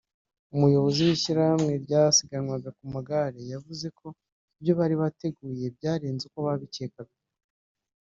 [0.55, 4.07] umuyobozi w’Ishyirahamwe ry’abasiganwa ku magare yavuze ko
[4.59, 7.15] ibyo bari bateguye byarenze uko babikekaga